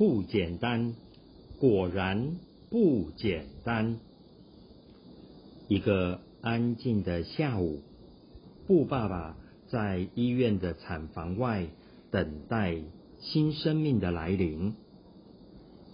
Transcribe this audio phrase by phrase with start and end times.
[0.00, 0.94] 不简单，
[1.58, 2.38] 果然
[2.70, 3.98] 不简单。
[5.68, 7.82] 一个安静的下午，
[8.66, 9.36] 布爸爸
[9.68, 11.66] 在医院的产房外
[12.10, 12.78] 等待
[13.18, 14.72] 新生命的来临。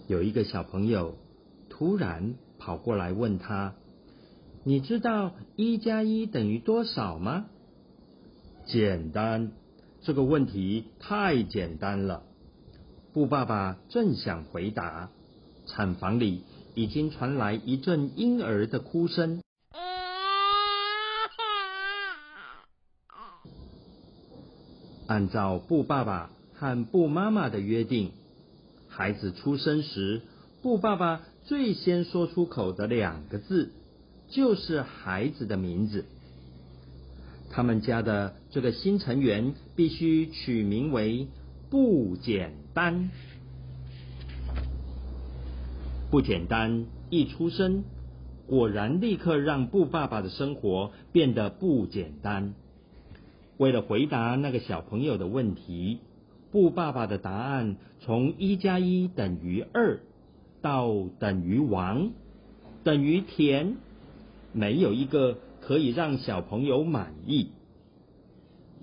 [0.07, 1.17] 有一个小朋友
[1.67, 3.75] 突然跑过来问他
[4.63, 7.47] ：“你知道一加一等于多少吗？”
[8.67, 9.51] 简单，
[9.99, 12.23] 这个问题太简单了。
[13.17, 15.09] 布爸爸正想回答，
[15.65, 16.43] 产房里
[16.75, 19.41] 已经传来一阵婴儿的哭声。
[25.07, 28.11] 按照布爸爸和布妈妈的约定，
[28.87, 30.21] 孩子出生时，
[30.61, 33.71] 布爸爸最先说出口的两个字
[34.29, 36.05] 就是孩子的名字。
[37.49, 41.29] 他们家的这个新成员必须取名为
[41.69, 43.09] 不简单。
[46.09, 47.83] 不简单一出生，
[48.47, 52.53] 果然立刻让布爸爸的生活变得不简单。
[53.57, 55.99] 为了回答那个小朋友的问题，
[56.51, 59.99] 布爸爸的答案从一加一等于二
[60.61, 62.11] 到等于王
[62.85, 63.75] 等于田，
[64.53, 67.49] 没有一个可以让小朋友满意。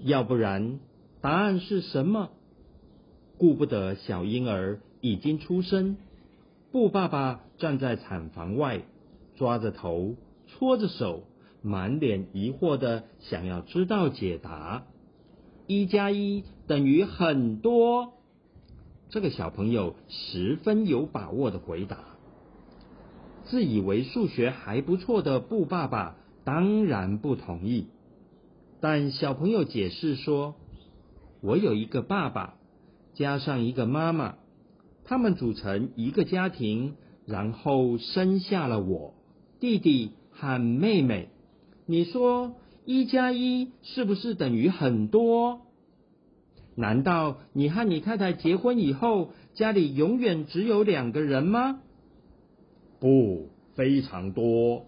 [0.02, 0.80] 要不然，
[1.22, 2.28] 答案是什么？
[3.38, 5.96] 顾不得小婴儿已经出生，
[6.72, 8.82] 布爸爸站在产房外，
[9.36, 11.24] 抓着头，搓着手。
[11.66, 14.84] 满脸疑惑的想要知道解答，
[15.66, 18.12] 一加一等于很多。
[19.08, 21.97] 这个小朋友十分有把握的回答。
[23.44, 27.86] 自以为数学还不错的布爸爸当然不同意，
[28.82, 30.56] 但小朋友解释说
[31.41, 32.59] ：“我有一个爸爸，
[33.14, 34.36] 加上一个妈妈，
[35.04, 36.94] 他们组成一个家庭，
[37.26, 39.14] 然后生下了我
[39.60, 41.30] 弟弟和妹妹。”
[41.86, 45.60] 你说一加一是不是等于很多？
[46.76, 51.80] 难道你和你太太结婚以后，家里永远只有两个人吗？
[53.00, 54.86] 不，非常多。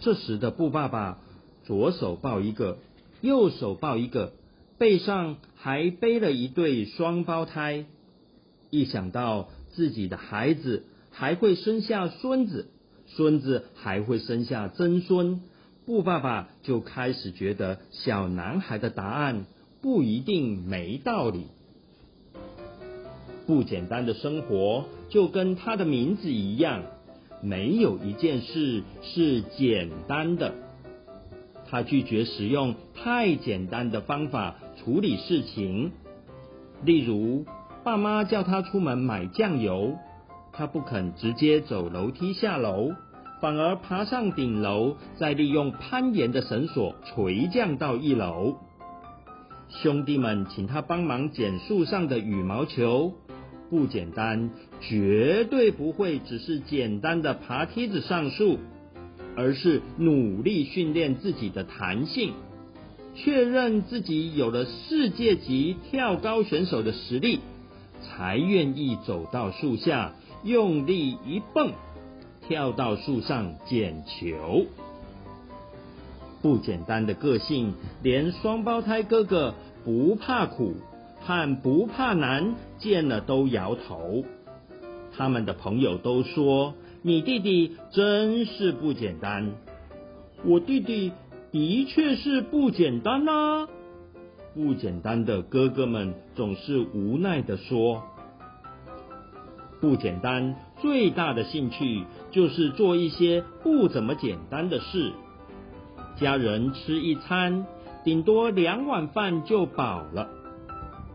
[0.00, 1.20] 这时的布爸爸
[1.62, 2.78] 左手抱一个，
[3.20, 4.32] 右手抱一个，
[4.80, 7.84] 背上还背了一对双胞胎。
[8.70, 12.70] 一想到自己的孩子还会生下孙子，
[13.06, 15.42] 孙子还会生下曾孙。
[15.84, 19.44] 布爸爸就开始觉得小男孩的答案
[19.82, 21.48] 不一定没道理。
[23.46, 26.84] 不简单的生活就跟他的名字一样，
[27.42, 30.54] 没有一件事是简单的。
[31.70, 35.92] 他拒绝使用太简单的方法处理事情，
[36.84, 37.44] 例如
[37.84, 39.96] 爸妈叫他出门买酱油，
[40.52, 42.92] 他不肯直接走楼梯下楼。
[43.40, 48.56] 反而爬上顶楼，再利用攀岩的绳索垂降到一楼。
[49.68, 53.14] 兄弟们请他帮忙捡树上的羽毛球，
[53.70, 54.50] 不简单，
[54.82, 58.58] 绝对不会只是简单的爬梯子上树，
[59.36, 62.32] 而是努力训练自己的弹性，
[63.14, 67.40] 确认自己有了世界级跳高选手的实力，
[68.02, 70.12] 才愿意走到树下，
[70.44, 71.72] 用力一蹦。
[72.48, 74.66] 跳到树上捡球，
[76.42, 79.54] 不简单的个性，连双胞胎哥哥
[79.84, 80.74] 不怕苦
[81.20, 84.24] 和不怕难见了都摇头。
[85.16, 89.52] 他们的朋友都说：“你弟弟真是不简单。”
[90.44, 91.12] 我弟弟
[91.52, 93.68] 的确是不简单呐。
[94.54, 98.02] 不简单的哥哥们总是无奈的说
[99.80, 105.12] ：“不简单。”最大的兴趣就是做一些不怎么简单的事。
[106.16, 107.66] 家人吃一餐，
[108.02, 110.28] 顶多两碗饭就饱了，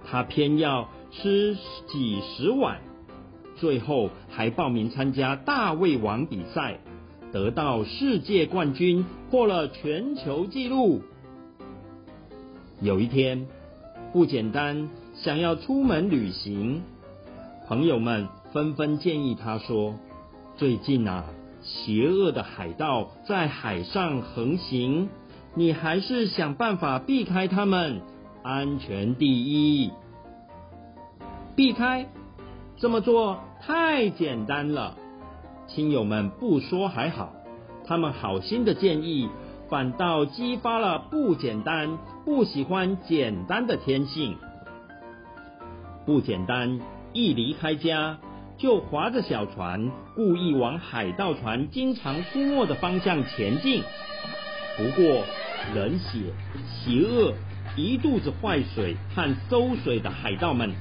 [0.06, 1.58] 他偏要吃
[1.88, 2.80] 几十碗，
[3.56, 6.80] 最后还报名参加大胃王比赛，
[7.32, 11.02] 得到世界冠军，破了全球纪录。
[12.82, 13.48] 有一天，
[14.14, 16.84] 不简单，想要出门旅行，
[17.68, 18.28] 朋友们。
[18.54, 19.96] 纷纷建议他说
[20.56, 21.26] ：“最近啊，
[21.62, 25.10] 邪恶的海盗在海上横行，
[25.56, 28.00] 你还是想办法避开他们，
[28.44, 29.92] 安全第一。
[31.58, 32.08] 避开
[32.78, 34.96] 这么做太简单了。”
[35.68, 37.34] 亲友们不说还好，
[37.86, 39.30] 他们好心的建议，
[39.70, 44.38] 反倒激发了不简单、不喜欢简单的天性。
[46.06, 46.80] 不简单。
[47.18, 48.18] 一离开家，
[48.58, 53.82] 就划着小船，故意往海盗船经常出没的方向前进。
[54.76, 55.24] 不过，
[55.74, 56.34] 冷血、
[56.68, 57.32] 邪恶、
[57.78, 60.74] 一肚子坏水和馊水的海盗们，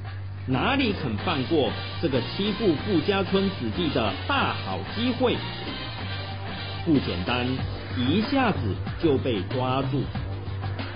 [0.46, 1.70] 哪里肯放过
[2.02, 5.36] 这个欺负富家村子弟的大好机会？
[6.84, 7.46] 不简单，
[7.96, 8.58] 一下子
[9.02, 10.02] 就被抓住。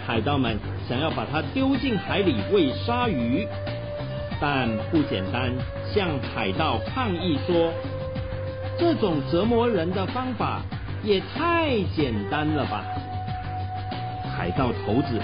[0.06, 3.48] 海盗们想要把他丢进海里喂鲨鱼，
[4.38, 5.50] 但不简单
[5.94, 7.72] 向海盗抗议说
[8.78, 10.60] ：“这种折磨人的方法
[11.02, 12.84] 也太简单了吧！”
[14.36, 15.18] 海盗头子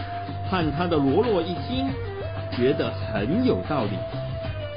[0.50, 1.86] 和他的罗罗一听，
[2.56, 3.90] 觉得很有道理，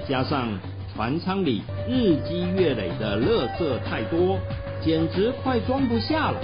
[0.07, 0.47] 加上
[0.94, 4.38] 船舱里日积月累的垃圾太多。
[4.79, 6.39] 简直快装不下了。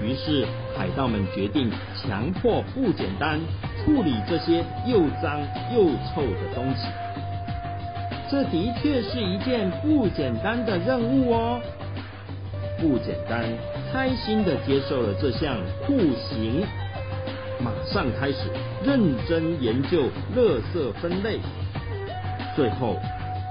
[0.00, 0.46] 于是
[0.78, 1.68] 海盗们决定
[2.00, 3.40] 强迫不简单
[3.76, 5.40] 处理这些又脏
[5.74, 6.86] 又臭的东西。
[8.30, 11.60] 这的确是一件不简单的任务哦。
[12.78, 13.44] 不简单
[13.92, 16.64] 开心的接受了这项酷刑，
[17.92, 18.50] 上开始
[18.84, 20.04] 认真研究
[20.36, 21.38] 垃圾分类。
[22.56, 22.96] 最后，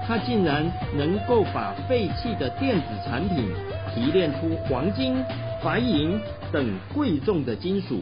[0.06, 0.64] 他竟然
[0.96, 3.50] 能够把废弃的电子产品。
[3.92, 5.16] 提炼出黄金、
[5.64, 6.16] 白银
[6.52, 6.64] 等
[6.94, 8.00] 贵重的金属，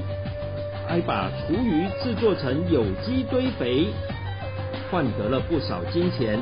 [0.86, 3.86] 还把厨余制作成有机堆肥，
[4.90, 6.38] 换得了不少金钱，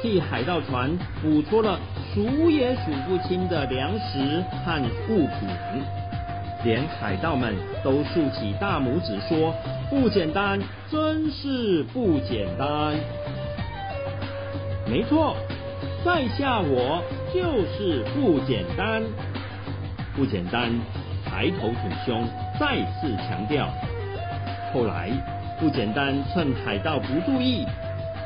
[0.00, 1.76] 替海盗船捕捉了
[2.14, 5.48] 数也数不清的粮食和物品，
[6.64, 9.54] 连海盗们都竖起大拇指说
[9.90, 10.58] ：“不简单，
[10.90, 12.94] 真是不简单。”
[14.90, 15.36] 没错，
[16.04, 17.02] 在下我。
[17.34, 19.02] 就是不简单，
[20.14, 20.70] 不简单，
[21.26, 22.24] 抬头挺胸，
[22.60, 23.66] 再次强调。
[24.72, 25.10] 后来，
[25.58, 27.66] 不简单趁海盗不注意，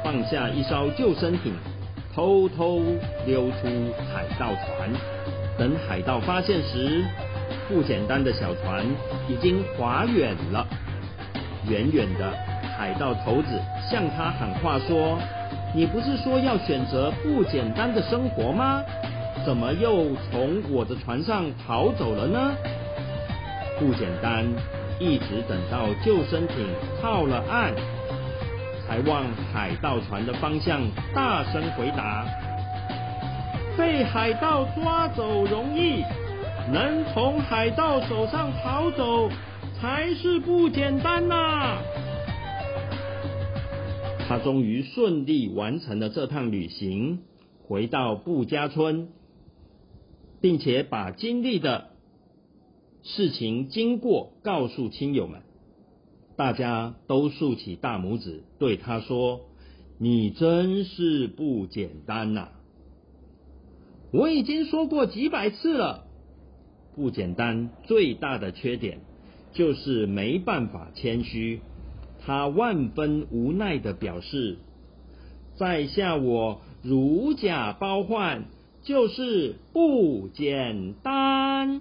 [0.04, 1.54] 放下一艘救生艇，
[2.14, 2.82] 偷偷
[3.24, 3.66] 溜出
[4.12, 4.90] 海盗船。
[5.56, 7.02] 等海盗发现时，
[7.68, 8.84] 不简单的小船
[9.28, 10.66] 已经划远了。
[11.68, 12.32] 远远的，
[12.76, 13.60] 海盗头子
[13.90, 15.18] 向他喊话说。
[15.74, 18.82] 你不是说要选择不简单的生活吗？
[19.44, 22.52] 怎么又从我的船上逃走了呢？
[23.78, 24.46] 不简单，
[24.98, 26.66] 一直等到救生艇
[27.02, 27.74] 靠了岸，
[28.86, 30.80] 才往海盗船的方向
[31.14, 32.24] 大声回答：
[33.76, 36.02] 被海盗抓走容易，
[36.70, 39.30] 能从海盗手上逃走
[39.80, 41.78] 才是不简单呐！
[44.28, 47.20] 他终于顺利完成了这趟旅行，
[47.66, 49.08] 回到布家村，
[50.42, 51.88] 并且把经历的
[53.02, 55.40] 事情经过告诉亲友们，
[56.36, 59.40] 大家都竖起大拇指，对他说
[59.98, 62.50] ：“你真是不简单呐！”
[64.12, 66.07] 我已经说过几百次了，
[66.98, 68.98] 不简单最大的缺点
[69.52, 71.60] 就是没办法谦虚。
[72.26, 74.58] 他万分无奈的表示
[75.56, 78.44] ：“在下我如假包换，
[78.82, 81.80] 就是不简单。”